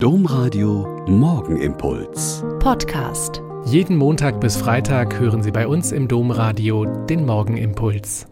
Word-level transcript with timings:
Domradio 0.00 1.04
Morgenimpuls. 1.08 2.44
Podcast. 2.60 3.42
Jeden 3.66 3.96
Montag 3.96 4.40
bis 4.40 4.56
Freitag 4.56 5.18
hören 5.18 5.42
Sie 5.42 5.50
bei 5.50 5.66
uns 5.66 5.90
im 5.90 6.06
Domradio 6.06 6.84
den 6.84 7.26
Morgenimpuls. 7.26 8.28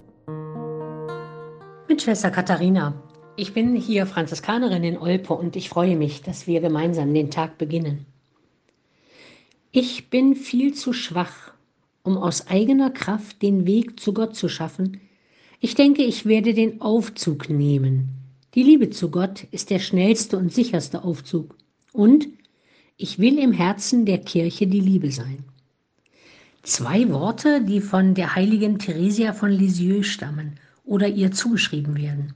Mit 1.89 2.03
Schwester 2.03 2.31
Katharina. 2.31 2.95
Ich 3.35 3.53
bin 3.53 3.75
hier 3.75 4.07
Franziskanerin 4.07 4.85
in 4.85 4.97
Olpe 4.97 5.35
und 5.35 5.57
ich 5.57 5.69
freue 5.69 5.97
mich, 5.97 6.23
dass 6.23 6.47
wir 6.47 6.61
gemeinsam 6.61 7.13
den 7.13 7.33
Tag 7.33 7.59
beginnen. 7.59 8.07
Ich 9.73 10.09
bin 10.09 10.37
viel 10.37 10.73
zu 10.73 10.93
schwach, 10.93 11.51
um 12.05 12.17
aus 12.17 12.47
eigener 12.47 12.91
Kraft 12.91 13.43
den 13.43 13.67
Weg 13.67 13.99
zu 13.99 14.15
Gott 14.15 14.37
zu 14.37 14.49
schaffen. 14.49 15.01
Ich 15.59 15.75
denke, 15.75 16.05
ich 16.05 16.27
werde 16.27 16.55
den 16.55 16.81
Aufzug 16.81 17.51
nehmen 17.51 18.26
die 18.57 18.63
Liebe 18.63 18.89
zu 18.89 19.11
Gott 19.11 19.45
ist 19.51 19.69
der 19.69 19.79
schnellste 19.79 20.39
und 20.39 20.51
sicherste 20.51 21.05
Aufzug. 21.05 21.55
Und 21.93 22.27
ich 22.97 23.19
will 23.19 23.39
im 23.39 23.53
Herzen 23.53 24.07
der 24.07 24.17
Kirche 24.17 24.67
die 24.67 24.81
Liebe 24.81 25.13
sein. 25.13 25.45
Zwei 26.63 27.11
Worte, 27.11 27.61
die 27.61 27.83
von 27.83 28.15
der 28.15 28.35
heiligen 28.35 28.79
Theresia 28.79 29.35
von 29.35 29.51
Lisieux 29.51 30.07
stammen 30.07 30.55
oder 30.87 31.07
ihr 31.07 31.33
zugeschrieben 31.33 31.99
werden. 31.99 32.33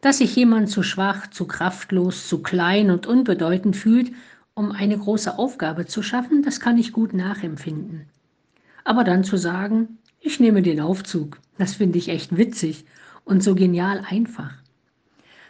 Dass 0.00 0.18
sich 0.18 0.34
jemand 0.34 0.70
zu 0.70 0.82
schwach, 0.82 1.28
zu 1.28 1.46
kraftlos, 1.46 2.26
zu 2.26 2.42
klein 2.42 2.90
und 2.90 3.06
unbedeutend 3.06 3.76
fühlt, 3.76 4.10
um 4.54 4.72
eine 4.72 4.96
große 4.96 5.38
Aufgabe 5.38 5.84
zu 5.84 6.02
schaffen, 6.02 6.42
das 6.42 6.60
kann 6.60 6.78
ich 6.78 6.94
gut 6.94 7.12
nachempfinden. 7.12 8.06
Aber 8.84 9.04
dann 9.04 9.22
zu 9.22 9.36
sagen, 9.36 9.98
ich 10.18 10.40
nehme 10.40 10.62
den 10.62 10.80
Aufzug, 10.80 11.38
das 11.58 11.74
finde 11.74 11.98
ich 11.98 12.08
echt 12.08 12.38
witzig 12.38 12.86
und 13.26 13.42
so 13.42 13.54
genial 13.54 14.02
einfach. 14.08 14.54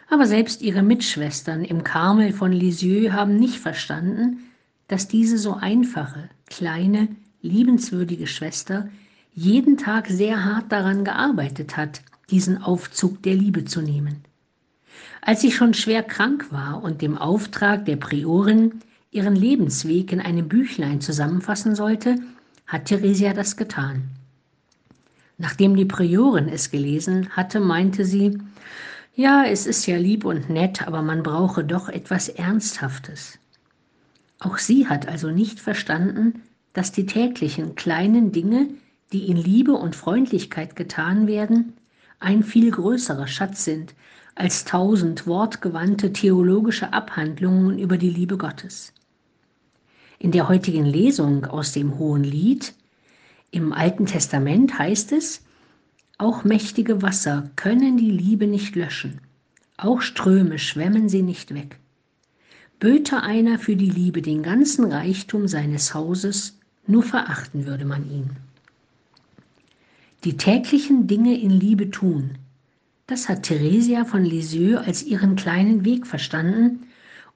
Aber 0.09 0.25
selbst 0.25 0.61
ihre 0.61 0.81
Mitschwestern 0.81 1.63
im 1.63 1.83
Karmel 1.83 2.33
von 2.33 2.51
Lisieux 2.51 3.11
haben 3.11 3.35
nicht 3.35 3.59
verstanden, 3.59 4.39
dass 4.87 5.07
diese 5.07 5.37
so 5.37 5.53
einfache, 5.53 6.29
kleine, 6.47 7.07
liebenswürdige 7.41 8.27
Schwester 8.27 8.89
jeden 9.33 9.77
Tag 9.77 10.07
sehr 10.07 10.43
hart 10.43 10.71
daran 10.71 11.05
gearbeitet 11.05 11.77
hat, 11.77 12.01
diesen 12.31 12.61
Aufzug 12.61 13.21
der 13.23 13.35
Liebe 13.35 13.65
zu 13.65 13.81
nehmen. 13.81 14.23
Als 15.21 15.41
sie 15.41 15.51
schon 15.51 15.73
schwer 15.73 16.03
krank 16.03 16.51
war 16.51 16.81
und 16.83 17.01
dem 17.01 17.17
Auftrag 17.17 17.85
der 17.85 17.97
Priorin 17.97 18.81
ihren 19.11 19.35
Lebensweg 19.35 20.11
in 20.11 20.21
einem 20.21 20.47
Büchlein 20.47 21.01
zusammenfassen 21.01 21.75
sollte, 21.75 22.15
hat 22.67 22.85
Theresia 22.85 23.33
das 23.33 23.57
getan. 23.57 24.03
Nachdem 25.37 25.75
die 25.75 25.85
Priorin 25.85 26.49
es 26.49 26.69
gelesen 26.69 27.29
hatte, 27.29 27.59
meinte 27.59 28.05
sie, 28.05 28.37
ja, 29.19 29.43
es 29.43 29.65
ist 29.65 29.85
ja 29.85 29.97
lieb 29.97 30.23
und 30.23 30.49
nett, 30.49 30.87
aber 30.87 31.01
man 31.01 31.23
brauche 31.23 31.65
doch 31.65 31.89
etwas 31.89 32.29
Ernsthaftes. 32.29 33.37
Auch 34.39 34.57
sie 34.57 34.87
hat 34.87 35.09
also 35.09 35.29
nicht 35.29 35.59
verstanden, 35.59 36.43
dass 36.71 36.93
die 36.93 37.05
täglichen 37.05 37.75
kleinen 37.75 38.31
Dinge, 38.31 38.69
die 39.11 39.27
in 39.27 39.35
Liebe 39.35 39.73
und 39.73 39.97
Freundlichkeit 39.97 40.77
getan 40.77 41.27
werden, 41.27 41.73
ein 42.21 42.43
viel 42.43 42.71
größerer 42.71 43.27
Schatz 43.27 43.65
sind 43.65 43.93
als 44.35 44.63
tausend 44.63 45.27
wortgewandte 45.27 46.13
theologische 46.13 46.93
Abhandlungen 46.93 47.77
über 47.77 47.97
die 47.97 48.09
Liebe 48.09 48.37
Gottes. 48.37 48.93
In 50.17 50.31
der 50.31 50.47
heutigen 50.47 50.85
Lesung 50.85 51.43
aus 51.43 51.73
dem 51.73 51.99
Hohen 51.99 52.23
Lied 52.23 52.73
im 53.51 53.73
Alten 53.73 54.05
Testament 54.05 54.79
heißt 54.79 55.11
es, 55.11 55.43
auch 56.19 56.43
mächtige 56.43 57.01
Wasser 57.01 57.49
können 57.55 57.97
die 57.97 58.11
Liebe 58.11 58.45
nicht 58.45 58.75
löschen, 58.75 59.21
auch 59.77 60.01
Ströme 60.01 60.59
schwemmen 60.59 61.07
sie 61.07 61.21
nicht 61.21 61.53
weg. 61.55 61.79
Böte 62.79 63.23
einer 63.23 63.57
für 63.57 63.77
die 63.77 63.89
Liebe 63.89 64.21
den 64.21 64.43
ganzen 64.43 64.91
Reichtum 64.91 65.47
seines 65.47 65.93
Hauses, 65.93 66.59
nur 66.85 67.03
verachten 67.03 67.65
würde 67.65 67.85
man 67.85 68.09
ihn. 68.11 68.31
Die 70.25 70.35
täglichen 70.35 71.07
Dinge 71.07 71.39
in 71.39 71.51
Liebe 71.51 71.89
tun, 71.89 72.37
das 73.07 73.29
hat 73.29 73.43
Theresia 73.43 74.03
von 74.03 74.25
Lisieux 74.25 74.77
als 74.77 75.03
ihren 75.03 75.37
kleinen 75.37 75.85
Weg 75.85 76.05
verstanden 76.05 76.87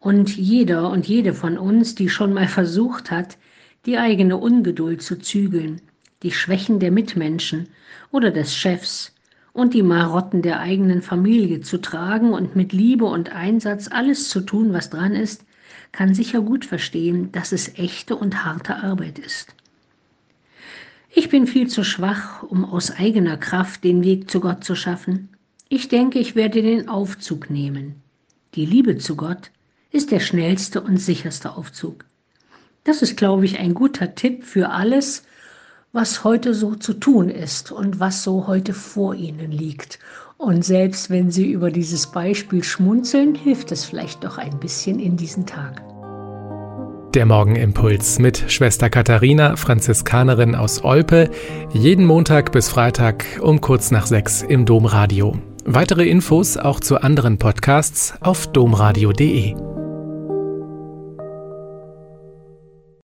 und 0.02 0.36
jeder 0.36 0.90
und 0.90 1.08
jede 1.08 1.34
von 1.34 1.58
uns, 1.58 1.96
die 1.96 2.10
schon 2.10 2.34
mal 2.34 2.50
versucht 2.50 3.12
hat, 3.12 3.38
die 3.86 3.98
eigene 3.98 4.36
Ungeduld 4.36 5.02
zu 5.02 5.18
zügeln, 5.18 5.80
die 6.24 6.32
Schwächen 6.32 6.80
der 6.80 6.92
Mitmenschen 6.92 7.68
oder 8.12 8.32
des 8.32 8.56
Chefs 8.56 9.14
und 9.52 9.74
die 9.74 9.84
Marotten 9.84 10.42
der 10.42 10.60
eigenen 10.60 11.02
Familie 11.02 11.62
zu 11.62 11.80
tragen 11.80 12.34
und 12.34 12.56
mit 12.56 12.74
Liebe 12.74 13.06
und 13.06 13.32
Einsatz 13.34 13.88
alles 13.90 14.30
zu 14.30 14.42
tun, 14.42 14.74
was 14.74 14.90
dran 14.90 15.14
ist, 15.14 15.46
kann 15.92 16.16
sicher 16.16 16.42
gut 16.42 16.66
verstehen, 16.66 17.32
dass 17.32 17.52
es 17.52 17.78
echte 17.78 18.16
und 18.16 18.44
harte 18.44 18.78
Arbeit 18.78 19.20
ist. 19.20 19.54
Ich 21.16 21.30
bin 21.30 21.46
viel 21.46 21.68
zu 21.68 21.84
schwach, 21.84 22.42
um 22.42 22.66
aus 22.66 22.90
eigener 22.90 23.38
Kraft 23.38 23.84
den 23.84 24.04
Weg 24.04 24.32
zu 24.32 24.40
Gott 24.40 24.64
zu 24.64 24.76
schaffen. 24.76 25.30
Ich 25.70 25.88
denke, 25.88 26.18
ich 26.18 26.36
werde 26.36 26.64
den 26.64 26.90
Aufzug 26.90 27.52
nehmen. 27.52 28.02
Die 28.56 28.66
Liebe 28.66 28.98
zu 28.98 29.16
Gott 29.16 29.52
ist 29.92 30.12
der 30.12 30.20
schnellste 30.20 30.82
und 30.82 30.98
sicherste 30.98 31.56
Aufzug. 31.56 32.06
Das 32.84 33.04
ist, 33.04 33.16
glaube 33.16 33.46
ich, 33.46 33.60
ein 33.60 33.76
guter 33.76 34.16
Tipp 34.16 34.44
für 34.44 34.72
alles, 34.72 35.24
was 35.94 36.24
heute 36.24 36.56
so 36.56 36.74
zu 36.74 36.94
tun 36.96 37.30
ist 37.30 37.72
und 37.72 38.00
was 38.00 38.24
so 38.24 38.48
heute 38.48 38.74
vor 38.74 39.14
Ihnen 39.14 39.52
liegt. 39.52 40.00
Und 40.38 40.66
selbst 40.66 41.12
wenn 41.12 41.30
Sie 41.30 41.52
über 41.52 41.70
dieses 41.70 42.08
Beispiel 42.08 42.64
schmunzeln, 42.64 43.36
hilft 43.36 43.72
es 43.72 43.86
vielleicht 43.86 44.24
doch 44.24 44.40
ein 44.40 44.60
bisschen 44.60 45.00
in 45.00 45.16
diesen 45.16 45.46
Tag. 45.46 45.84
Der 47.14 47.28
Morgenimpuls 47.28 48.18
mit 48.18 48.52
Schwester 48.52 48.90
Katharina, 48.90 49.56
Franziskanerin 49.56 50.56
aus 50.56 50.84
Olpe, 50.84 51.30
jeden 51.72 52.06
Montag 52.06 52.52
bis 52.52 52.70
Freitag 52.70 53.24
um 53.40 53.62
kurz 53.62 53.92
nach 53.92 54.08
sechs 54.08 54.42
im 54.42 54.66
Domradio. 54.66 55.38
Weitere 55.64 56.10
Infos 56.10 56.58
auch 56.58 56.80
zu 56.80 57.02
anderen 57.02 57.38
Podcasts 57.38 58.16
auf 58.20 58.48
domradio.de. 58.48 59.73